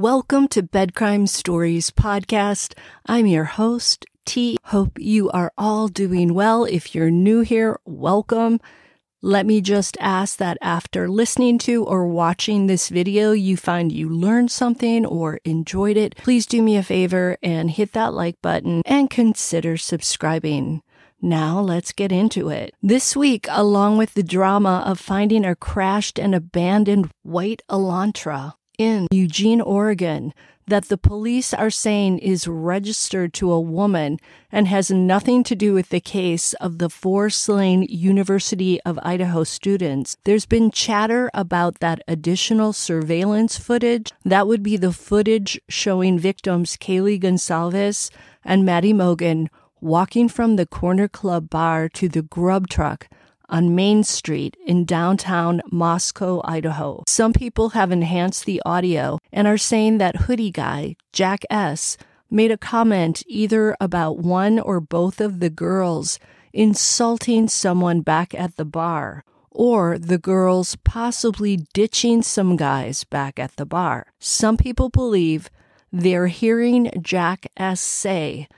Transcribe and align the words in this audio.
Welcome 0.00 0.46
to 0.50 0.62
Bed 0.62 0.94
Bedcrime 0.94 1.28
Stories 1.28 1.90
podcast. 1.90 2.74
I'm 3.06 3.26
your 3.26 3.46
host, 3.46 4.06
T. 4.24 4.56
Hope 4.66 4.96
you 4.96 5.28
are 5.30 5.52
all 5.58 5.88
doing 5.88 6.34
well. 6.34 6.64
If 6.64 6.94
you're 6.94 7.10
new 7.10 7.40
here, 7.40 7.80
welcome. 7.84 8.60
Let 9.22 9.44
me 9.44 9.60
just 9.60 9.96
ask 9.98 10.38
that 10.38 10.56
after 10.62 11.08
listening 11.08 11.58
to 11.66 11.82
or 11.82 12.06
watching 12.06 12.68
this 12.68 12.90
video, 12.90 13.32
you 13.32 13.56
find 13.56 13.90
you 13.90 14.08
learned 14.08 14.52
something 14.52 15.04
or 15.04 15.40
enjoyed 15.44 15.96
it. 15.96 16.14
Please 16.14 16.46
do 16.46 16.62
me 16.62 16.76
a 16.76 16.84
favor 16.84 17.36
and 17.42 17.68
hit 17.68 17.92
that 17.94 18.14
like 18.14 18.40
button 18.40 18.82
and 18.86 19.10
consider 19.10 19.76
subscribing. 19.76 20.80
Now 21.20 21.58
let's 21.58 21.90
get 21.90 22.12
into 22.12 22.50
it. 22.50 22.72
This 22.80 23.16
week, 23.16 23.48
along 23.50 23.98
with 23.98 24.14
the 24.14 24.22
drama 24.22 24.84
of 24.86 25.00
finding 25.00 25.44
a 25.44 25.56
crashed 25.56 26.20
and 26.20 26.36
abandoned 26.36 27.10
white 27.24 27.62
Elantra 27.68 28.54
in 28.78 29.08
Eugene, 29.10 29.60
Oregon, 29.60 30.32
that 30.68 30.88
the 30.88 30.98
police 30.98 31.52
are 31.52 31.70
saying 31.70 32.18
is 32.18 32.46
registered 32.46 33.32
to 33.34 33.50
a 33.50 33.60
woman 33.60 34.18
and 34.52 34.68
has 34.68 34.90
nothing 34.90 35.42
to 35.42 35.56
do 35.56 35.74
with 35.74 35.88
the 35.88 36.00
case 36.00 36.52
of 36.54 36.78
the 36.78 36.90
four 36.90 37.30
slain 37.30 37.82
University 37.82 38.80
of 38.82 38.98
Idaho 39.02 39.44
students. 39.44 40.16
There's 40.24 40.46
been 40.46 40.70
chatter 40.70 41.30
about 41.34 41.80
that 41.80 42.02
additional 42.06 42.72
surveillance 42.72 43.58
footage. 43.58 44.12
That 44.24 44.46
would 44.46 44.62
be 44.62 44.76
the 44.76 44.92
footage 44.92 45.60
showing 45.68 46.18
victims 46.18 46.76
Kaylee 46.76 47.20
Goncalves 47.20 48.10
and 48.44 48.64
Maddie 48.64 48.92
Mogen 48.92 49.48
walking 49.80 50.28
from 50.28 50.56
the 50.56 50.66
Corner 50.66 51.08
Club 51.08 51.48
bar 51.48 51.88
to 51.88 52.08
the 52.08 52.22
grub 52.22 52.68
truck 52.68 53.08
on 53.48 53.74
Main 53.74 54.04
Street 54.04 54.56
in 54.66 54.84
downtown 54.84 55.60
Moscow, 55.70 56.40
Idaho. 56.44 57.02
Some 57.06 57.32
people 57.32 57.70
have 57.70 57.90
enhanced 57.90 58.44
the 58.44 58.62
audio 58.64 59.18
and 59.32 59.46
are 59.46 59.58
saying 59.58 59.98
that 59.98 60.16
hoodie 60.16 60.50
guy, 60.50 60.96
Jack 61.12 61.44
S., 61.50 61.96
made 62.30 62.50
a 62.50 62.58
comment 62.58 63.22
either 63.26 63.76
about 63.80 64.18
one 64.18 64.58
or 64.58 64.80
both 64.80 65.20
of 65.20 65.40
the 65.40 65.50
girls 65.50 66.18
insulting 66.52 67.48
someone 67.48 68.00
back 68.00 68.34
at 68.34 68.56
the 68.56 68.64
bar, 68.64 69.24
or 69.50 69.98
the 69.98 70.18
girls 70.18 70.76
possibly 70.84 71.56
ditching 71.72 72.22
some 72.22 72.56
guys 72.56 73.04
back 73.04 73.38
at 73.38 73.56
the 73.56 73.66
bar. 73.66 74.06
Some 74.18 74.56
people 74.56 74.88
believe 74.88 75.50
they're 75.92 76.26
hearing 76.26 76.90
Jack 77.00 77.46
S. 77.56 77.80
say 77.80 78.48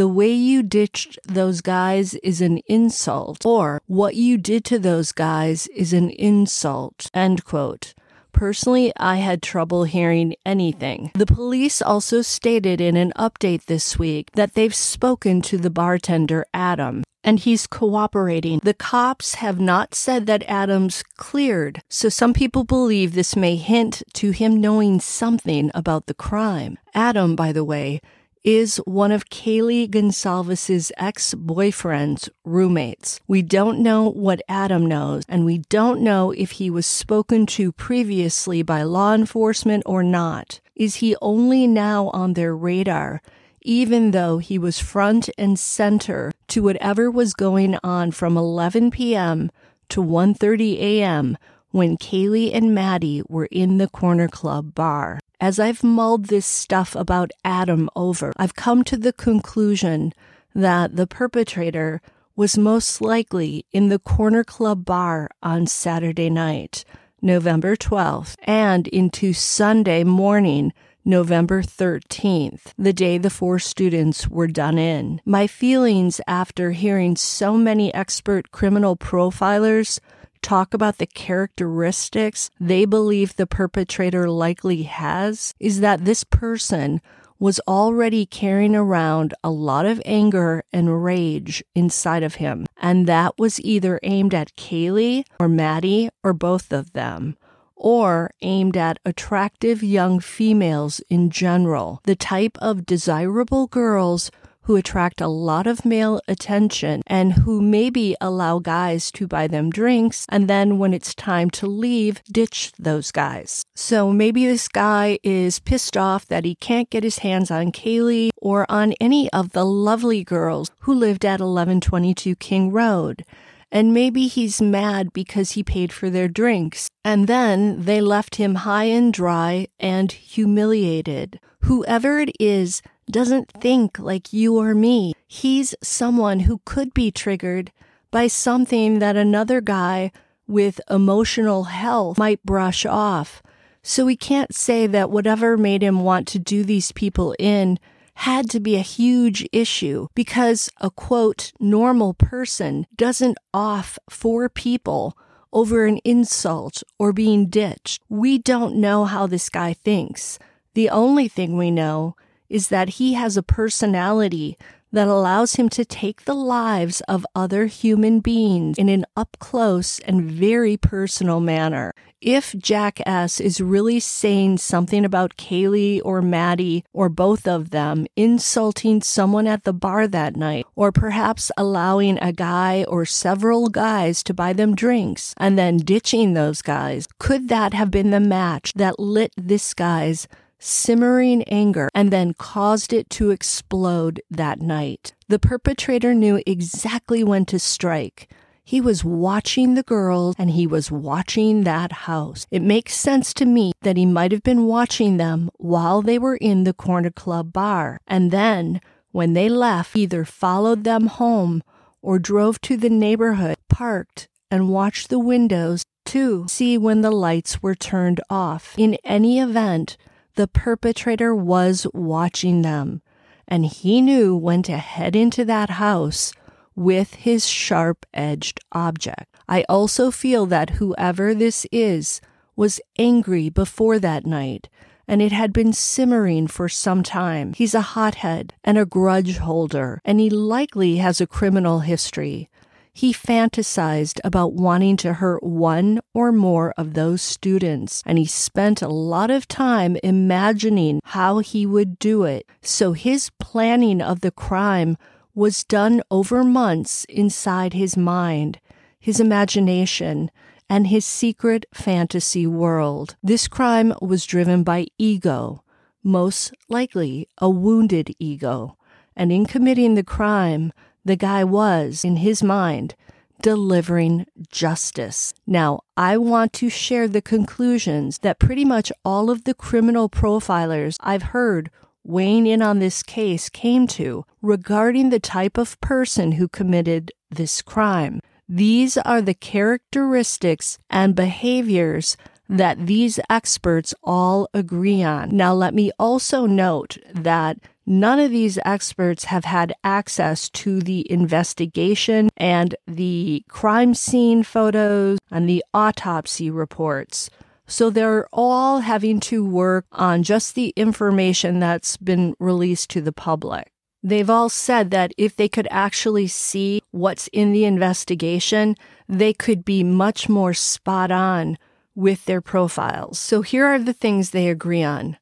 the 0.00 0.08
way 0.08 0.32
you 0.32 0.62
ditched 0.62 1.18
those 1.26 1.60
guys 1.60 2.14
is 2.22 2.40
an 2.40 2.56
insult, 2.64 3.44
or 3.44 3.82
what 3.86 4.14
you 4.14 4.38
did 4.38 4.64
to 4.64 4.78
those 4.78 5.12
guys 5.12 5.66
is 5.76 5.92
an 5.92 6.08
insult, 6.08 7.10
end 7.12 7.44
quote. 7.44 7.92
Personally, 8.32 8.94
I 8.96 9.16
had 9.16 9.42
trouble 9.42 9.84
hearing 9.84 10.36
anything. 10.46 11.10
The 11.14 11.26
police 11.26 11.82
also 11.82 12.22
stated 12.22 12.80
in 12.80 12.96
an 12.96 13.12
update 13.14 13.66
this 13.66 13.98
week 13.98 14.30
that 14.32 14.54
they've 14.54 14.74
spoken 14.74 15.42
to 15.42 15.58
the 15.58 15.68
bartender, 15.68 16.46
Adam, 16.54 17.04
and 17.22 17.38
he's 17.38 17.66
cooperating. 17.66 18.60
The 18.62 18.72
cops 18.72 19.34
have 19.34 19.60
not 19.60 19.94
said 19.94 20.24
that 20.24 20.48
Adam's 20.48 21.02
cleared, 21.18 21.82
so 21.90 22.08
some 22.08 22.32
people 22.32 22.64
believe 22.64 23.12
this 23.12 23.36
may 23.36 23.56
hint 23.56 24.02
to 24.14 24.30
him 24.30 24.62
knowing 24.62 24.98
something 24.98 25.70
about 25.74 26.06
the 26.06 26.14
crime. 26.14 26.78
Adam, 26.94 27.36
by 27.36 27.52
the 27.52 27.64
way, 27.64 28.00
is 28.42 28.78
one 28.78 29.12
of 29.12 29.28
Kaylee 29.28 29.88
Goncalves' 29.88 30.90
ex-boyfriend's 30.96 32.30
roommates. 32.44 33.20
We 33.28 33.42
don't 33.42 33.80
know 33.80 34.08
what 34.08 34.40
Adam 34.48 34.86
knows, 34.86 35.24
and 35.28 35.44
we 35.44 35.58
don't 35.68 36.00
know 36.00 36.30
if 36.30 36.52
he 36.52 36.70
was 36.70 36.86
spoken 36.86 37.46
to 37.46 37.72
previously 37.72 38.62
by 38.62 38.82
law 38.82 39.14
enforcement 39.14 39.82
or 39.84 40.02
not. 40.02 40.60
Is 40.74 40.96
he 40.96 41.16
only 41.20 41.66
now 41.66 42.08
on 42.08 42.32
their 42.32 42.56
radar, 42.56 43.20
even 43.60 44.12
though 44.12 44.38
he 44.38 44.58
was 44.58 44.80
front 44.80 45.28
and 45.36 45.58
center 45.58 46.32
to 46.48 46.62
whatever 46.62 47.10
was 47.10 47.34
going 47.34 47.76
on 47.84 48.10
from 48.10 48.38
11 48.38 48.90
p.m. 48.90 49.50
to 49.90 50.02
1:30 50.02 50.78
a.m. 50.78 51.36
when 51.70 51.98
Kaylee 51.98 52.54
and 52.54 52.74
Maddie 52.74 53.22
were 53.28 53.48
in 53.50 53.76
the 53.76 53.88
Corner 53.88 54.28
Club 54.28 54.74
bar? 54.74 55.20
As 55.40 55.58
I've 55.58 55.82
mulled 55.82 56.26
this 56.26 56.44
stuff 56.44 56.94
about 56.94 57.30
Adam 57.46 57.88
over, 57.96 58.34
I've 58.36 58.54
come 58.54 58.84
to 58.84 58.98
the 58.98 59.14
conclusion 59.14 60.12
that 60.54 60.96
the 60.96 61.06
perpetrator 61.06 62.02
was 62.36 62.58
most 62.58 63.00
likely 63.00 63.64
in 63.72 63.88
the 63.88 63.98
Corner 63.98 64.44
Club 64.44 64.84
bar 64.84 65.30
on 65.42 65.66
Saturday 65.66 66.28
night, 66.28 66.84
November 67.22 67.74
12th, 67.74 68.36
and 68.44 68.86
into 68.88 69.32
Sunday 69.32 70.04
morning, 70.04 70.74
November 71.06 71.62
13th, 71.62 72.74
the 72.76 72.92
day 72.92 73.16
the 73.16 73.30
four 73.30 73.58
students 73.58 74.28
were 74.28 74.46
done 74.46 74.76
in. 74.78 75.22
My 75.24 75.46
feelings 75.46 76.20
after 76.26 76.72
hearing 76.72 77.16
so 77.16 77.56
many 77.56 77.92
expert 77.94 78.50
criminal 78.50 78.94
profilers 78.94 80.00
talk 80.50 80.74
about 80.74 80.98
the 80.98 81.06
characteristics 81.06 82.50
they 82.58 82.84
believe 82.84 83.36
the 83.36 83.46
perpetrator 83.46 84.28
likely 84.28 84.82
has 84.82 85.54
is 85.60 85.78
that 85.78 86.04
this 86.04 86.24
person 86.24 87.00
was 87.38 87.60
already 87.68 88.26
carrying 88.26 88.74
around 88.74 89.32
a 89.44 89.50
lot 89.50 89.86
of 89.86 90.02
anger 90.04 90.64
and 90.72 91.04
rage 91.04 91.62
inside 91.76 92.24
of 92.24 92.34
him. 92.34 92.66
And 92.78 93.06
that 93.06 93.38
was 93.38 93.60
either 93.60 94.00
aimed 94.02 94.34
at 94.34 94.56
Kaylee 94.56 95.22
or 95.38 95.46
Maddie 95.46 96.10
or 96.24 96.32
both 96.32 96.72
of 96.72 96.94
them 96.94 97.36
or 97.76 98.32
aimed 98.42 98.76
at 98.76 98.98
attractive 99.06 99.84
young 99.84 100.18
females 100.18 101.00
in 101.08 101.30
general, 101.30 102.00
the 102.02 102.16
type 102.16 102.58
of 102.58 102.84
desirable 102.84 103.68
girls 103.68 104.32
who 104.70 104.76
attract 104.76 105.20
a 105.20 105.26
lot 105.26 105.66
of 105.66 105.84
male 105.84 106.20
attention 106.28 107.02
and 107.08 107.32
who 107.32 107.60
maybe 107.60 108.14
allow 108.20 108.60
guys 108.60 109.10
to 109.10 109.26
buy 109.26 109.48
them 109.48 109.68
drinks 109.68 110.24
and 110.28 110.46
then 110.46 110.78
when 110.78 110.94
it's 110.94 111.12
time 111.12 111.50
to 111.50 111.66
leave, 111.66 112.22
ditch 112.30 112.70
those 112.78 113.10
guys. 113.10 113.64
So 113.74 114.12
maybe 114.12 114.46
this 114.46 114.68
guy 114.68 115.18
is 115.24 115.58
pissed 115.58 115.96
off 115.96 116.24
that 116.26 116.44
he 116.44 116.54
can't 116.54 116.88
get 116.88 117.02
his 117.02 117.18
hands 117.18 117.50
on 117.50 117.72
Kaylee 117.72 118.30
or 118.36 118.64
on 118.68 118.94
any 119.00 119.28
of 119.32 119.50
the 119.50 119.66
lovely 119.66 120.22
girls 120.22 120.70
who 120.82 120.94
lived 120.94 121.24
at 121.24 121.40
1122 121.40 122.36
King 122.36 122.70
Road. 122.70 123.24
And 123.72 123.92
maybe 123.92 124.28
he's 124.28 124.62
mad 124.62 125.12
because 125.12 125.52
he 125.52 125.64
paid 125.64 125.92
for 125.92 126.10
their 126.10 126.28
drinks. 126.28 126.88
And 127.04 127.26
then 127.26 127.86
they 127.86 128.00
left 128.00 128.36
him 128.36 128.54
high 128.54 128.84
and 128.84 129.12
dry 129.12 129.66
and 129.80 130.12
humiliated. 130.12 131.40
Whoever 131.62 132.20
it 132.20 132.30
is 132.38 132.82
doesn't 133.10 133.50
think 133.50 133.98
like 133.98 134.32
you 134.32 134.58
or 134.58 134.74
me. 134.74 135.14
He's 135.26 135.74
someone 135.82 136.40
who 136.40 136.60
could 136.64 136.94
be 136.94 137.10
triggered 137.10 137.72
by 138.10 138.26
something 138.26 138.98
that 138.98 139.16
another 139.16 139.60
guy 139.60 140.12
with 140.46 140.80
emotional 140.90 141.64
health 141.64 142.18
might 142.18 142.44
brush 142.44 142.84
off. 142.84 143.42
So 143.82 144.04
we 144.04 144.16
can't 144.16 144.54
say 144.54 144.86
that 144.88 145.10
whatever 145.10 145.56
made 145.56 145.82
him 145.82 146.00
want 146.02 146.26
to 146.28 146.38
do 146.38 146.64
these 146.64 146.92
people 146.92 147.34
in 147.38 147.78
had 148.14 148.50
to 148.50 148.60
be 148.60 148.76
a 148.76 148.80
huge 148.80 149.46
issue 149.52 150.08
because 150.14 150.68
a 150.80 150.90
quote 150.90 151.52
normal 151.58 152.12
person 152.12 152.86
doesn't 152.94 153.38
off 153.54 153.98
four 154.10 154.48
people 154.48 155.16
over 155.52 155.86
an 155.86 155.98
insult 156.04 156.82
or 156.98 157.12
being 157.12 157.46
ditched. 157.46 158.02
We 158.08 158.38
don't 158.38 158.76
know 158.76 159.04
how 159.04 159.26
this 159.26 159.48
guy 159.48 159.72
thinks. 159.72 160.38
The 160.74 160.90
only 160.90 161.28
thing 161.28 161.56
we 161.56 161.70
know 161.70 162.14
is 162.50 162.68
that 162.68 162.90
he 162.90 163.14
has 163.14 163.36
a 163.36 163.42
personality 163.42 164.58
that 164.92 165.08
allows 165.08 165.54
him 165.54 165.68
to 165.68 165.84
take 165.84 166.24
the 166.24 166.34
lives 166.34 167.00
of 167.02 167.26
other 167.34 167.66
human 167.66 168.20
beings 168.20 168.76
in 168.76 168.88
an 168.88 169.06
up 169.16 169.36
close 169.38 170.00
and 170.00 170.30
very 170.30 170.76
personal 170.76 171.40
manner. 171.40 171.94
If 172.20 172.54
Jack 172.58 173.00
S 173.06 173.40
is 173.40 173.62
really 173.62 173.98
saying 173.98 174.58
something 174.58 175.06
about 175.06 175.36
Kaylee 175.38 176.02
or 176.04 176.20
Maddie 176.20 176.84
or 176.92 177.08
both 177.08 177.48
of 177.48 177.70
them 177.70 178.06
insulting 178.14 179.00
someone 179.00 179.46
at 179.46 179.64
the 179.64 179.72
bar 179.72 180.06
that 180.06 180.36
night, 180.36 180.66
or 180.74 180.92
perhaps 180.92 181.50
allowing 181.56 182.18
a 182.18 182.32
guy 182.32 182.84
or 182.88 183.06
several 183.06 183.68
guys 183.68 184.22
to 184.24 184.34
buy 184.34 184.52
them 184.52 184.74
drinks 184.74 185.34
and 185.38 185.58
then 185.58 185.78
ditching 185.78 186.34
those 186.34 186.60
guys, 186.60 187.06
could 187.18 187.48
that 187.48 187.72
have 187.72 187.90
been 187.90 188.10
the 188.10 188.20
match 188.20 188.74
that 188.74 188.98
lit 188.98 189.32
this 189.38 189.72
guy's 189.72 190.28
simmering 190.60 191.42
anger 191.44 191.88
and 191.94 192.12
then 192.12 192.34
caused 192.34 192.92
it 192.92 193.10
to 193.10 193.30
explode 193.30 194.22
that 194.30 194.60
night. 194.60 195.14
The 195.28 195.38
perpetrator 195.38 196.14
knew 196.14 196.42
exactly 196.46 197.24
when 197.24 197.44
to 197.46 197.58
strike. 197.58 198.30
He 198.62 198.80
was 198.80 199.04
watching 199.04 199.74
the 199.74 199.82
girls 199.82 200.36
and 200.38 200.50
he 200.50 200.66
was 200.66 200.92
watching 200.92 201.64
that 201.64 201.92
house. 202.06 202.46
It 202.52 202.62
makes 202.62 202.94
sense 202.94 203.34
to 203.34 203.44
me 203.44 203.72
that 203.82 203.96
he 203.96 204.06
might 204.06 204.30
have 204.30 204.44
been 204.44 204.66
watching 204.66 205.16
them 205.16 205.50
while 205.56 206.02
they 206.02 206.18
were 206.18 206.36
in 206.36 206.62
the 206.62 206.72
corner 206.72 207.10
club 207.10 207.52
bar. 207.52 207.98
And 208.06 208.30
then, 208.30 208.80
when 209.10 209.32
they 209.32 209.48
left, 209.48 209.96
either 209.96 210.24
followed 210.24 210.84
them 210.84 211.06
home 211.06 211.64
or 212.00 212.20
drove 212.20 212.60
to 212.60 212.76
the 212.76 212.90
neighborhood, 212.90 213.56
parked, 213.68 214.28
and 214.50 214.68
watched 214.68 215.08
the 215.08 215.18
windows 215.18 215.84
to 216.06 216.46
see 216.48 216.78
when 216.78 217.00
the 217.00 217.10
lights 217.10 217.62
were 217.62 217.74
turned 217.74 218.20
off. 218.30 218.74
In 218.78 218.96
any 219.04 219.40
event, 219.40 219.96
the 220.34 220.48
perpetrator 220.48 221.34
was 221.34 221.86
watching 221.92 222.62
them, 222.62 223.02
and 223.48 223.66
he 223.66 224.00
knew 224.00 224.36
when 224.36 224.62
to 224.64 224.78
head 224.78 225.16
into 225.16 225.44
that 225.44 225.70
house 225.70 226.32
with 226.74 227.14
his 227.14 227.46
sharp 227.46 228.06
edged 228.14 228.60
object. 228.72 229.34
I 229.48 229.64
also 229.68 230.10
feel 230.10 230.46
that 230.46 230.70
whoever 230.70 231.34
this 231.34 231.66
is 231.72 232.20
was 232.56 232.80
angry 232.98 233.48
before 233.48 233.98
that 233.98 234.26
night, 234.26 234.68
and 235.08 235.22
it 235.22 235.32
had 235.32 235.52
been 235.52 235.72
simmering 235.72 236.46
for 236.46 236.68
some 236.68 237.02
time. 237.02 237.52
He's 237.54 237.74
a 237.74 237.80
hothead 237.80 238.54
and 238.62 238.78
a 238.78 238.86
grudge 238.86 239.38
holder, 239.38 240.00
and 240.04 240.20
he 240.20 240.30
likely 240.30 240.98
has 240.98 241.20
a 241.20 241.26
criminal 241.26 241.80
history. 241.80 242.49
He 242.92 243.12
fantasized 243.12 244.20
about 244.24 244.52
wanting 244.52 244.96
to 244.98 245.14
hurt 245.14 245.42
one 245.42 246.00
or 246.12 246.32
more 246.32 246.74
of 246.76 246.94
those 246.94 247.22
students, 247.22 248.02
and 248.04 248.18
he 248.18 248.26
spent 248.26 248.82
a 248.82 248.88
lot 248.88 249.30
of 249.30 249.46
time 249.48 249.96
imagining 250.02 251.00
how 251.04 251.38
he 251.38 251.66
would 251.66 251.98
do 251.98 252.24
it. 252.24 252.46
So 252.62 252.92
his 252.92 253.30
planning 253.38 254.02
of 254.02 254.20
the 254.20 254.32
crime 254.32 254.96
was 255.34 255.64
done 255.64 256.02
over 256.10 256.42
months 256.42 257.04
inside 257.06 257.72
his 257.72 257.96
mind, 257.96 258.60
his 258.98 259.20
imagination, 259.20 260.30
and 260.68 260.88
his 260.88 261.04
secret 261.04 261.66
fantasy 261.72 262.46
world. 262.46 263.16
This 263.22 263.48
crime 263.48 263.94
was 264.00 264.26
driven 264.26 264.62
by 264.62 264.86
ego, 264.98 265.62
most 266.02 266.52
likely 266.68 267.28
a 267.38 267.48
wounded 267.48 268.14
ego. 268.18 268.76
And 269.16 269.32
in 269.32 269.46
committing 269.46 269.94
the 269.94 270.04
crime, 270.04 270.72
the 271.04 271.16
guy 271.16 271.44
was, 271.44 272.04
in 272.04 272.16
his 272.16 272.42
mind, 272.42 272.94
delivering 273.42 274.26
justice. 274.50 275.32
Now, 275.46 275.80
I 275.96 276.16
want 276.16 276.52
to 276.54 276.68
share 276.68 277.08
the 277.08 277.22
conclusions 277.22 278.18
that 278.18 278.38
pretty 278.38 278.64
much 278.64 278.92
all 279.04 279.30
of 279.30 279.44
the 279.44 279.54
criminal 279.54 280.08
profilers 280.08 280.96
I've 281.00 281.22
heard 281.34 281.70
weighing 282.04 282.46
in 282.46 282.62
on 282.62 282.78
this 282.78 283.02
case 283.02 283.48
came 283.48 283.86
to 283.86 284.24
regarding 284.42 285.10
the 285.10 285.20
type 285.20 285.58
of 285.58 285.80
person 285.80 286.32
who 286.32 286.48
committed 286.48 287.12
this 287.30 287.62
crime. 287.62 288.20
These 288.48 288.96
are 288.98 289.22
the 289.22 289.34
characteristics 289.34 290.78
and 290.88 291.14
behaviors 291.14 292.16
that 292.48 292.86
these 292.86 293.20
experts 293.30 293.94
all 294.02 294.48
agree 294.52 295.02
on. 295.02 295.36
Now, 295.36 295.54
let 295.54 295.72
me 295.72 295.92
also 295.98 296.46
note 296.46 296.98
that 297.14 297.58
none 297.86 298.18
of 298.18 298.30
these 298.30 298.58
experts 298.64 299.24
have 299.24 299.44
had 299.44 299.74
access 299.82 300.48
to 300.50 300.80
the 300.80 301.10
investigation 301.10 302.28
and 302.36 302.74
the 302.86 303.44
crime 303.48 303.94
scene 303.94 304.42
photos 304.42 305.18
and 305.30 305.48
the 305.48 305.64
autopsy 305.72 306.50
reports. 306.50 307.30
So 307.66 307.88
they're 307.88 308.26
all 308.32 308.80
having 308.80 309.20
to 309.20 309.44
work 309.44 309.86
on 309.92 310.24
just 310.24 310.54
the 310.54 310.72
information 310.76 311.60
that's 311.60 311.96
been 311.96 312.34
released 312.40 312.90
to 312.90 313.00
the 313.00 313.12
public. 313.12 313.70
They've 314.02 314.30
all 314.30 314.48
said 314.48 314.90
that 314.90 315.12
if 315.18 315.36
they 315.36 315.48
could 315.48 315.68
actually 315.70 316.26
see 316.26 316.82
what's 316.90 317.28
in 317.28 317.52
the 317.52 317.64
investigation, 317.64 318.76
they 319.08 319.32
could 319.32 319.64
be 319.64 319.84
much 319.84 320.28
more 320.28 320.54
spot 320.54 321.10
on 321.10 321.58
with 321.94 322.24
their 322.24 322.40
profiles. 322.40 323.18
So 323.18 323.42
here 323.42 323.66
are 323.66 323.78
the 323.78 323.92
things 323.92 324.30
they 324.30 324.48
agree 324.48 324.82
on. 324.82 325.18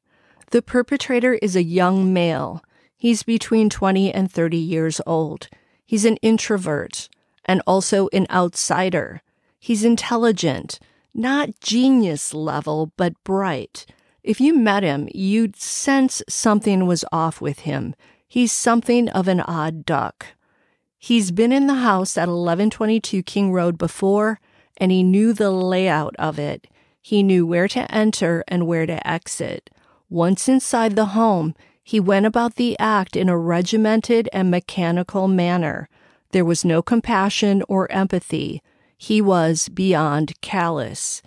The 0.51 0.63
perpetrator 0.63 1.35
is 1.35 1.57
a 1.57 1.63
young 1.63 2.13
male. 2.13 2.63
He's 2.97 3.23
between 3.23 3.71
20 3.71 4.13
and 4.13 4.31
30 4.31 4.57
years 4.57 5.01
old. 5.07 5.49
He's 5.85 6.05
an 6.05 6.17
introvert 6.17 7.09
and 7.45 7.63
also 7.67 8.09
an 8.13 8.27
outsider. 8.31 9.23
He's 9.59 9.85
intelligent 9.85 10.79
not 11.19 11.59
genius 11.61 12.33
level, 12.33 12.93
but 12.97 13.13
bright. 13.25 13.87
If 14.23 14.41
you 14.41 14.55
met 14.55 14.83
him, 14.83 15.09
you'd 15.13 15.57
sense 15.57 16.23
something 16.29 16.87
was 16.87 17.05
off 17.11 17.41
with 17.41 17.61
him. 17.61 17.95
He's 18.27 18.53
something 18.53 19.09
of 19.09 19.27
an 19.27 19.41
odd 19.41 19.85
duck. 19.85 20.27
He's 20.97 21.31
been 21.31 21.53
in 21.53 21.67
the 21.67 21.75
house 21.75 22.17
at 22.17 22.29
1122 22.29 23.23
King 23.23 23.53
Road 23.53 23.79
before, 23.79 24.41
and 24.77 24.93
he 24.93 25.03
knew 25.03 25.33
the 25.33 25.51
layout 25.51 26.15
of 26.19 26.39
it. 26.39 26.69
He 27.01 27.23
knew 27.23 27.47
where 27.47 27.69
to 27.69 27.93
enter 27.93 28.45
and 28.47 28.67
where 28.67 28.87
to 28.87 29.07
exit. 29.07 29.71
Once 30.11 30.49
inside 30.49 30.97
the 30.97 31.07
home, 31.07 31.55
he 31.83 32.01
went 32.01 32.27
about 32.27 32.57
the 32.57 32.79
act 32.79 33.17
in 33.17 33.29
a 33.29 33.37
regimented 33.37 34.29
and 34.33 34.51
mechanical 34.51 35.29
manner. 35.29 35.89
There 36.33 36.45
was 36.45 36.65
no 36.65 36.83
compassion 36.83 37.63
or 37.69 37.91
empathy. 37.91 38.63
He 38.97 39.21
was 39.21 39.69
beyond 39.69 40.41
callous. 40.41 41.23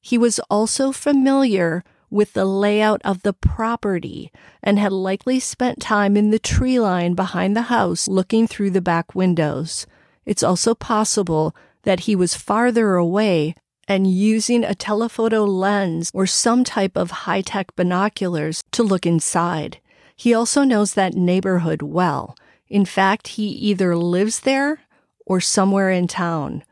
He 0.00 0.16
was 0.16 0.38
also 0.50 0.92
familiar 0.92 1.84
with 2.10 2.32
the 2.32 2.46
layout 2.46 3.02
of 3.04 3.22
the 3.22 3.32
property 3.32 4.32
and 4.62 4.78
had 4.78 4.92
likely 4.92 5.40
spent 5.40 5.80
time 5.80 6.16
in 6.16 6.30
the 6.30 6.38
tree 6.38 6.80
line 6.80 7.14
behind 7.14 7.54
the 7.56 7.62
house 7.62 8.08
looking 8.08 8.46
through 8.46 8.70
the 8.70 8.80
back 8.80 9.14
windows. 9.14 9.86
It's 10.24 10.42
also 10.42 10.74
possible 10.74 11.54
that 11.82 12.00
he 12.00 12.16
was 12.16 12.34
farther 12.34 12.94
away 12.94 13.54
and 13.88 14.06
using 14.06 14.62
a 14.62 14.74
telephoto 14.74 15.44
lens 15.44 16.12
or 16.14 16.26
some 16.26 16.62
type 16.62 16.96
of 16.96 17.10
high 17.26 17.40
tech 17.40 17.74
binoculars 17.74 18.62
to 18.70 18.84
look 18.84 19.06
inside. 19.06 19.80
He 20.14 20.32
also 20.32 20.62
knows 20.62 20.94
that 20.94 21.14
neighborhood 21.14 21.82
well. 21.82 22.36
In 22.68 22.84
fact, 22.84 23.28
he 23.28 23.48
either 23.48 23.96
lives 23.96 24.40
there 24.40 24.82
or 25.26 25.40
somewhere 25.40 25.90
in 25.90 26.06
town 26.06 26.62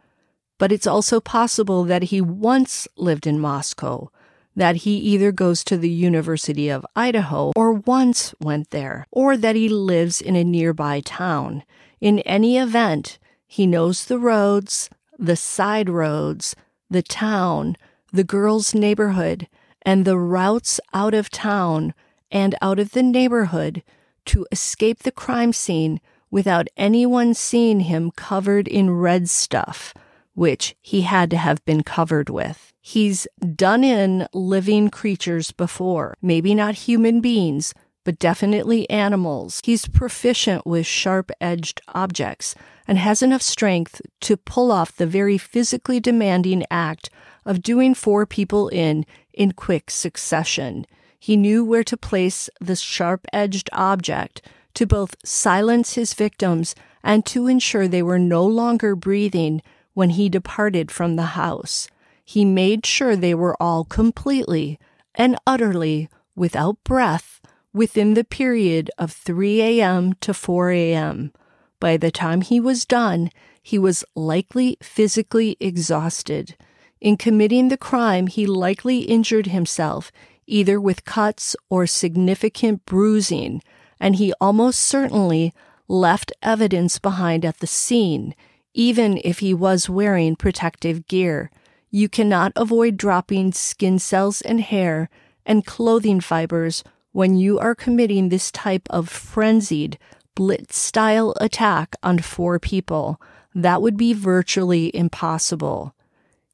but 0.58 0.72
it's 0.72 0.86
also 0.86 1.20
possible 1.20 1.84
that 1.84 2.04
he 2.04 2.20
once 2.20 2.88
lived 2.96 3.26
in 3.26 3.38
Moscow, 3.38 4.10
that 4.54 4.76
he 4.76 4.96
either 4.96 5.32
goes 5.32 5.62
to 5.64 5.76
the 5.76 5.90
University 5.90 6.68
of 6.68 6.86
Idaho 6.96 7.52
or 7.54 7.72
once 7.72 8.34
went 8.40 8.70
there, 8.70 9.06
or 9.10 9.36
that 9.36 9.56
he 9.56 9.68
lives 9.68 10.20
in 10.20 10.34
a 10.34 10.44
nearby 10.44 11.00
town. 11.00 11.62
In 12.00 12.20
any 12.20 12.56
event, 12.56 13.18
he 13.46 13.66
knows 13.66 14.06
the 14.06 14.18
roads, 14.18 14.88
the 15.18 15.36
side 15.36 15.90
roads, 15.90 16.56
the 16.90 17.02
town, 17.02 17.76
the 18.12 18.24
girl's 18.24 18.74
neighborhood, 18.74 19.48
and 19.82 20.04
the 20.04 20.18
routes 20.18 20.80
out 20.92 21.14
of 21.14 21.30
town 21.30 21.94
and 22.30 22.54
out 22.60 22.78
of 22.78 22.92
the 22.92 23.02
neighborhood 23.02 23.82
to 24.26 24.46
escape 24.50 25.00
the 25.00 25.12
crime 25.12 25.52
scene 25.52 26.00
without 26.30 26.66
anyone 26.76 27.34
seeing 27.34 27.80
him 27.80 28.10
covered 28.10 28.66
in 28.66 28.90
red 28.90 29.28
stuff 29.28 29.94
which 30.36 30.76
he 30.82 31.00
had 31.00 31.30
to 31.30 31.36
have 31.36 31.64
been 31.64 31.82
covered 31.82 32.28
with. 32.28 32.72
He's 32.80 33.26
done 33.56 33.82
in 33.82 34.28
living 34.34 34.90
creatures 34.90 35.50
before, 35.50 36.14
maybe 36.20 36.54
not 36.54 36.74
human 36.74 37.20
beings, 37.20 37.72
but 38.06 38.20
definitely 38.20 38.88
animals. 38.88 39.60
He's 39.64 39.88
proficient 39.88 40.64
with 40.64 40.86
sharp 40.86 41.32
edged 41.40 41.80
objects 41.88 42.54
and 42.86 42.98
has 42.98 43.20
enough 43.20 43.42
strength 43.42 44.00
to 44.20 44.36
pull 44.36 44.70
off 44.70 44.94
the 44.94 45.08
very 45.08 45.36
physically 45.36 45.98
demanding 45.98 46.64
act 46.70 47.10
of 47.44 47.62
doing 47.62 47.94
four 47.94 48.24
people 48.24 48.68
in 48.68 49.04
in 49.34 49.50
quick 49.50 49.90
succession. 49.90 50.86
He 51.18 51.36
knew 51.36 51.64
where 51.64 51.82
to 51.82 51.96
place 51.96 52.48
the 52.60 52.76
sharp 52.76 53.26
edged 53.32 53.68
object 53.72 54.40
to 54.74 54.86
both 54.86 55.16
silence 55.24 55.94
his 55.94 56.14
victims 56.14 56.76
and 57.02 57.26
to 57.26 57.48
ensure 57.48 57.88
they 57.88 58.04
were 58.04 58.20
no 58.20 58.46
longer 58.46 58.94
breathing 58.94 59.62
when 59.94 60.10
he 60.10 60.28
departed 60.28 60.92
from 60.92 61.16
the 61.16 61.34
house. 61.34 61.88
He 62.24 62.44
made 62.44 62.86
sure 62.86 63.16
they 63.16 63.34
were 63.34 63.60
all 63.60 63.84
completely 63.84 64.78
and 65.16 65.36
utterly 65.44 66.08
without 66.36 66.76
breath 66.84 67.40
within 67.76 68.14
the 68.14 68.24
period 68.24 68.90
of 68.96 69.12
3 69.12 69.60
a.m. 69.60 70.14
to 70.14 70.32
4 70.32 70.70
a.m. 70.70 71.30
By 71.78 71.98
the 71.98 72.10
time 72.10 72.40
he 72.40 72.58
was 72.58 72.86
done, 72.86 73.30
he 73.62 73.78
was 73.78 74.02
likely 74.14 74.78
physically 74.82 75.58
exhausted. 75.60 76.56
In 77.02 77.18
committing 77.18 77.68
the 77.68 77.76
crime, 77.76 78.28
he 78.28 78.46
likely 78.46 79.00
injured 79.00 79.48
himself 79.48 80.10
either 80.46 80.80
with 80.80 81.04
cuts 81.04 81.54
or 81.68 81.86
significant 81.86 82.86
bruising, 82.86 83.60
and 84.00 84.16
he 84.16 84.32
almost 84.40 84.80
certainly 84.80 85.52
left 85.86 86.32
evidence 86.42 86.98
behind 86.98 87.44
at 87.44 87.58
the 87.58 87.66
scene, 87.66 88.34
even 88.72 89.20
if 89.22 89.40
he 89.40 89.52
was 89.52 89.90
wearing 89.90 90.34
protective 90.34 91.06
gear. 91.08 91.50
You 91.90 92.08
cannot 92.08 92.52
avoid 92.56 92.96
dropping 92.96 93.52
skin 93.52 93.98
cells 93.98 94.40
and 94.40 94.62
hair 94.62 95.10
and 95.44 95.66
clothing 95.66 96.20
fibers 96.20 96.82
when 97.16 97.34
you 97.34 97.58
are 97.58 97.74
committing 97.74 98.28
this 98.28 98.52
type 98.52 98.86
of 98.90 99.08
frenzied, 99.08 99.98
blitz 100.34 100.76
style 100.76 101.32
attack 101.40 101.96
on 102.02 102.18
four 102.18 102.58
people. 102.58 103.18
That 103.54 103.80
would 103.80 103.96
be 103.96 104.12
virtually 104.12 104.94
impossible. 104.94 105.94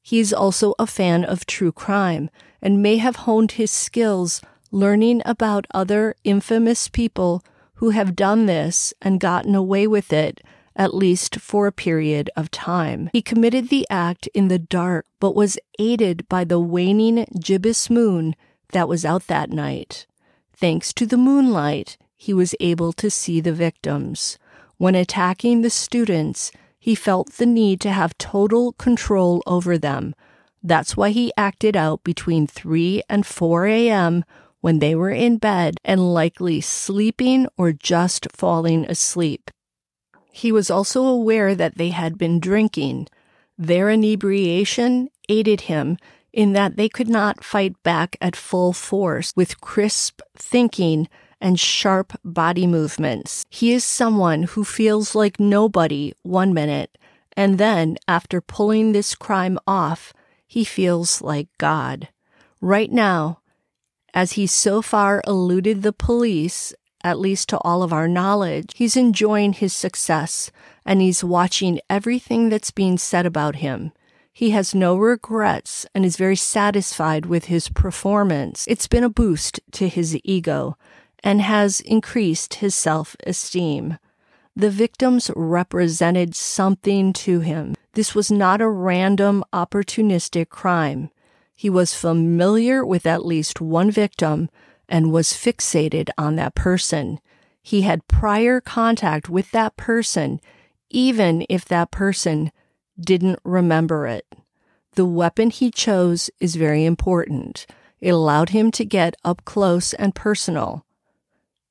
He 0.02 0.20
is 0.20 0.32
also 0.32 0.76
a 0.78 0.86
fan 0.86 1.24
of 1.24 1.46
true 1.46 1.72
crime 1.72 2.30
and 2.62 2.80
may 2.80 2.98
have 2.98 3.26
honed 3.26 3.52
his 3.52 3.72
skills 3.72 4.40
learning 4.70 5.20
about 5.24 5.66
other 5.74 6.14
infamous 6.22 6.86
people 6.86 7.42
who 7.74 7.90
have 7.90 8.14
done 8.14 8.46
this 8.46 8.94
and 9.02 9.18
gotten 9.18 9.56
away 9.56 9.88
with 9.88 10.12
it 10.12 10.42
at 10.76 10.94
least 10.94 11.40
for 11.40 11.66
a 11.66 11.72
period 11.72 12.30
of 12.36 12.52
time. 12.52 13.10
He 13.12 13.20
committed 13.20 13.68
the 13.68 13.84
act 13.90 14.28
in 14.32 14.46
the 14.46 14.60
dark, 14.60 15.06
but 15.18 15.34
was 15.34 15.58
aided 15.80 16.28
by 16.28 16.44
the 16.44 16.60
waning 16.60 17.26
gibbous 17.40 17.90
moon 17.90 18.36
that 18.70 18.86
was 18.86 19.04
out 19.04 19.26
that 19.26 19.50
night. 19.50 20.06
Thanks 20.62 20.92
to 20.92 21.06
the 21.06 21.16
moonlight, 21.16 21.98
he 22.14 22.32
was 22.32 22.54
able 22.60 22.92
to 22.92 23.10
see 23.10 23.40
the 23.40 23.52
victims. 23.52 24.38
When 24.76 24.94
attacking 24.94 25.62
the 25.62 25.70
students, 25.70 26.52
he 26.78 26.94
felt 26.94 27.32
the 27.32 27.46
need 27.46 27.80
to 27.80 27.90
have 27.90 28.16
total 28.16 28.74
control 28.74 29.42
over 29.44 29.76
them. 29.76 30.14
That's 30.62 30.96
why 30.96 31.10
he 31.10 31.32
acted 31.36 31.76
out 31.76 32.04
between 32.04 32.46
3 32.46 33.02
and 33.08 33.26
4 33.26 33.66
a.m. 33.66 34.24
when 34.60 34.78
they 34.78 34.94
were 34.94 35.10
in 35.10 35.38
bed 35.38 35.78
and 35.84 36.14
likely 36.14 36.60
sleeping 36.60 37.48
or 37.56 37.72
just 37.72 38.28
falling 38.30 38.84
asleep. 38.84 39.50
He 40.30 40.52
was 40.52 40.70
also 40.70 41.02
aware 41.06 41.56
that 41.56 41.76
they 41.76 41.88
had 41.88 42.16
been 42.16 42.38
drinking. 42.38 43.08
Their 43.58 43.90
inebriation 43.90 45.08
aided 45.28 45.62
him 45.62 45.98
in 46.32 46.52
that 46.52 46.76
they 46.76 46.88
could 46.88 47.08
not 47.08 47.44
fight 47.44 47.80
back 47.82 48.16
at 48.20 48.36
full 48.36 48.72
force 48.72 49.32
with 49.36 49.60
crisp 49.60 50.20
thinking 50.36 51.08
and 51.40 51.58
sharp 51.58 52.12
body 52.24 52.66
movements. 52.66 53.44
He 53.50 53.72
is 53.72 53.84
someone 53.84 54.44
who 54.44 54.64
feels 54.64 55.14
like 55.14 55.40
nobody 55.40 56.12
one 56.22 56.54
minute, 56.54 56.96
and 57.36 57.58
then, 57.58 57.96
after 58.06 58.40
pulling 58.40 58.92
this 58.92 59.14
crime 59.14 59.58
off, 59.66 60.12
he 60.46 60.64
feels 60.64 61.22
like 61.22 61.48
God. 61.58 62.08
Right 62.60 62.92
now, 62.92 63.40
as 64.14 64.32
he 64.32 64.46
so 64.46 64.82
far 64.82 65.22
eluded 65.26 65.82
the 65.82 65.92
police, 65.92 66.74
at 67.02 67.18
least 67.18 67.48
to 67.48 67.58
all 67.58 67.82
of 67.82 67.92
our 67.92 68.06
knowledge, 68.06 68.72
he's 68.76 68.96
enjoying 68.96 69.54
his 69.54 69.72
success 69.72 70.50
and 70.84 71.00
he's 71.00 71.24
watching 71.24 71.80
everything 71.88 72.48
that's 72.48 72.70
being 72.70 72.98
said 72.98 73.26
about 73.26 73.56
him. 73.56 73.92
He 74.32 74.50
has 74.50 74.74
no 74.74 74.96
regrets 74.96 75.84
and 75.94 76.04
is 76.04 76.16
very 76.16 76.36
satisfied 76.36 77.26
with 77.26 77.46
his 77.46 77.68
performance. 77.68 78.64
It's 78.66 78.88
been 78.88 79.04
a 79.04 79.10
boost 79.10 79.60
to 79.72 79.88
his 79.88 80.18
ego 80.24 80.76
and 81.22 81.42
has 81.42 81.80
increased 81.80 82.54
his 82.54 82.74
self 82.74 83.14
esteem. 83.26 83.98
The 84.56 84.70
victims 84.70 85.30
represented 85.36 86.34
something 86.34 87.12
to 87.14 87.40
him. 87.40 87.74
This 87.92 88.14
was 88.14 88.30
not 88.30 88.60
a 88.60 88.68
random, 88.68 89.44
opportunistic 89.52 90.48
crime. 90.48 91.10
He 91.54 91.68
was 91.68 91.94
familiar 91.94 92.84
with 92.84 93.06
at 93.06 93.26
least 93.26 93.60
one 93.60 93.90
victim 93.90 94.48
and 94.88 95.12
was 95.12 95.28
fixated 95.28 96.08
on 96.16 96.36
that 96.36 96.54
person. 96.54 97.20
He 97.62 97.82
had 97.82 98.08
prior 98.08 98.60
contact 98.60 99.28
with 99.28 99.50
that 99.52 99.76
person, 99.76 100.40
even 100.90 101.46
if 101.48 101.64
that 101.66 101.90
person 101.90 102.50
didn't 103.04 103.40
remember 103.44 104.06
it. 104.06 104.26
The 104.94 105.06
weapon 105.06 105.50
he 105.50 105.70
chose 105.70 106.30
is 106.38 106.56
very 106.56 106.84
important. 106.84 107.66
It 108.00 108.10
allowed 108.10 108.50
him 108.50 108.70
to 108.72 108.84
get 108.84 109.14
up 109.24 109.44
close 109.44 109.94
and 109.94 110.14
personal. 110.14 110.84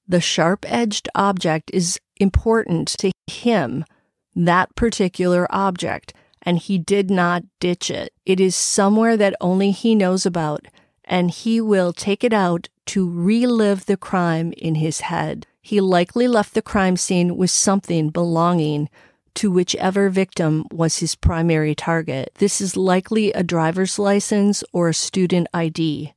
The 0.07 0.21
sharp 0.21 0.65
edged 0.67 1.07
object 1.13 1.71
is 1.73 2.00
important 2.17 2.88
to 3.00 3.11
him, 3.27 3.85
that 4.35 4.75
particular 4.75 5.45
object, 5.50 6.13
and 6.41 6.57
he 6.57 6.77
did 6.77 7.11
not 7.11 7.43
ditch 7.59 7.91
it. 7.91 8.13
It 8.25 8.39
is 8.39 8.55
somewhere 8.55 9.15
that 9.17 9.35
only 9.39 9.71
he 9.71 9.93
knows 9.93 10.25
about, 10.25 10.67
and 11.05 11.29
he 11.29 11.61
will 11.61 11.93
take 11.93 12.23
it 12.23 12.33
out 12.33 12.69
to 12.88 13.09
relive 13.09 13.85
the 13.85 13.97
crime 13.97 14.53
in 14.57 14.75
his 14.75 15.01
head. 15.01 15.45
He 15.61 15.79
likely 15.79 16.27
left 16.27 16.55
the 16.55 16.61
crime 16.61 16.97
scene 16.97 17.38
with 17.38 17.51
something 17.51 18.09
belonging 18.09 18.89
to 19.35 19.51
whichever 19.51 20.09
victim 20.09 20.65
was 20.71 21.00
his 21.00 21.15
primary 21.15 21.75
target. 21.75 22.31
This 22.35 22.61
is 22.61 22.77
likely 22.77 23.31
a 23.31 23.43
driver's 23.43 23.97
license 23.97 24.63
or 24.71 24.89
a 24.89 24.93
student 24.93 25.47
ID. 25.53 26.13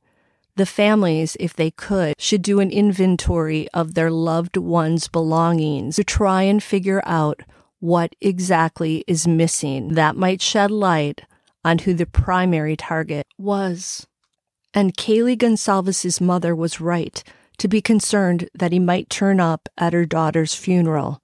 The 0.57 0.65
families, 0.65 1.35
if 1.39 1.53
they 1.53 1.71
could, 1.71 2.15
should 2.17 2.41
do 2.41 2.59
an 2.59 2.71
inventory 2.71 3.67
of 3.73 3.93
their 3.93 4.09
loved 4.09 4.55
ones' 4.55 5.07
belongings 5.09 5.97
to 5.97 6.03
try 6.03 6.43
and 6.43 6.63
figure 6.63 7.01
out 7.05 7.41
what 7.79 8.15
exactly 8.21 9.03
is 9.05 9.27
missing. 9.27 9.95
That 9.95 10.15
might 10.15 10.41
shed 10.41 10.71
light 10.71 11.21
on 11.65 11.79
who 11.79 11.93
the 11.93 12.05
primary 12.05 12.77
target 12.77 13.27
was. 13.37 14.07
And 14.73 14.95
Kaylee 14.95 15.37
Goncalves' 15.37 16.21
mother 16.21 16.55
was 16.55 16.79
right 16.79 17.21
to 17.57 17.67
be 17.67 17.81
concerned 17.81 18.49
that 18.53 18.71
he 18.71 18.79
might 18.79 19.09
turn 19.09 19.39
up 19.39 19.67
at 19.77 19.93
her 19.93 20.05
daughter's 20.05 20.53
funeral. 20.53 21.21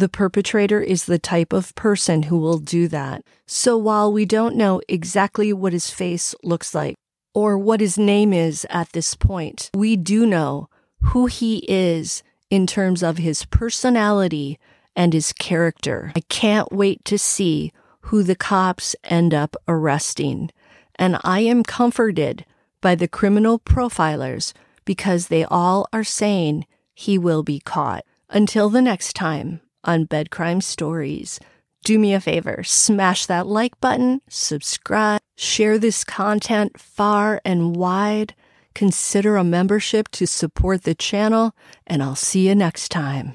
The 0.00 0.08
perpetrator 0.08 0.80
is 0.80 1.04
the 1.04 1.18
type 1.18 1.52
of 1.52 1.74
person 1.74 2.22
who 2.22 2.38
will 2.38 2.56
do 2.56 2.88
that. 2.88 3.22
So 3.46 3.76
while 3.76 4.10
we 4.10 4.24
don't 4.24 4.56
know 4.56 4.80
exactly 4.88 5.52
what 5.52 5.74
his 5.74 5.90
face 5.90 6.34
looks 6.42 6.74
like 6.74 6.94
or 7.34 7.58
what 7.58 7.80
his 7.80 7.98
name 7.98 8.32
is 8.32 8.66
at 8.70 8.92
this 8.92 9.14
point, 9.14 9.68
we 9.74 9.96
do 9.96 10.24
know 10.24 10.70
who 11.02 11.26
he 11.26 11.66
is 11.68 12.22
in 12.48 12.66
terms 12.66 13.02
of 13.02 13.18
his 13.18 13.44
personality 13.44 14.58
and 14.96 15.12
his 15.12 15.34
character. 15.34 16.12
I 16.16 16.20
can't 16.30 16.72
wait 16.72 17.04
to 17.04 17.18
see 17.18 17.70
who 18.04 18.22
the 18.22 18.34
cops 18.34 18.96
end 19.04 19.34
up 19.34 19.54
arresting. 19.68 20.50
And 20.94 21.18
I 21.24 21.40
am 21.40 21.62
comforted 21.62 22.46
by 22.80 22.94
the 22.94 23.06
criminal 23.06 23.58
profilers 23.58 24.54
because 24.86 25.28
they 25.28 25.44
all 25.44 25.86
are 25.92 26.04
saying 26.04 26.64
he 26.94 27.18
will 27.18 27.42
be 27.42 27.60
caught. 27.60 28.06
Until 28.30 28.70
the 28.70 28.80
next 28.80 29.12
time 29.12 29.60
on 29.84 30.04
Bed 30.04 30.30
Crime 30.30 30.60
Stories, 30.60 31.40
do 31.84 31.98
me 31.98 32.12
a 32.12 32.20
favor, 32.20 32.62
smash 32.62 33.26
that 33.26 33.46
like 33.46 33.80
button, 33.80 34.20
subscribe, 34.28 35.20
share 35.36 35.78
this 35.78 36.04
content 36.04 36.78
far 36.78 37.40
and 37.44 37.74
wide, 37.74 38.34
consider 38.74 39.36
a 39.36 39.44
membership 39.44 40.08
to 40.10 40.26
support 40.26 40.82
the 40.82 40.94
channel, 40.94 41.54
and 41.86 42.02
I'll 42.02 42.16
see 42.16 42.48
you 42.48 42.54
next 42.54 42.90
time. 42.90 43.34